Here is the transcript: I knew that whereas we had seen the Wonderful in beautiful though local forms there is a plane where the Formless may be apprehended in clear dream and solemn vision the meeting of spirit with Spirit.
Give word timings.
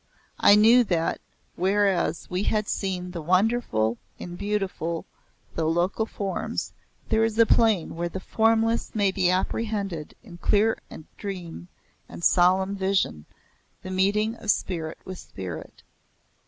I 0.39 0.55
knew 0.55 0.83
that 0.85 1.21
whereas 1.55 2.27
we 2.27 2.41
had 2.41 2.67
seen 2.67 3.11
the 3.11 3.21
Wonderful 3.21 3.99
in 4.17 4.35
beautiful 4.35 5.05
though 5.53 5.69
local 5.69 6.07
forms 6.07 6.73
there 7.09 7.23
is 7.23 7.37
a 7.37 7.45
plane 7.45 7.95
where 7.95 8.09
the 8.09 8.19
Formless 8.19 8.95
may 8.95 9.11
be 9.11 9.29
apprehended 9.29 10.15
in 10.23 10.39
clear 10.39 10.79
dream 11.17 11.67
and 12.09 12.23
solemn 12.23 12.75
vision 12.75 13.27
the 13.83 13.91
meeting 13.91 14.35
of 14.37 14.49
spirit 14.49 14.97
with 15.05 15.19
Spirit. 15.19 15.83